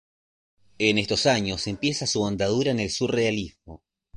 [0.79, 3.83] En estos años empieza su andadura en el surrealismo.